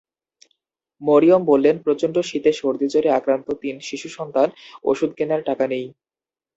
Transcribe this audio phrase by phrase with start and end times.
[1.01, 4.47] মরিয়ম বললেন, প্রচণ্ড শীতে সর্দিজ্বরে আক্রান্ত তিন শিশুসন্তান,
[4.83, 5.85] ওষুধ কেনার টাকা নেই।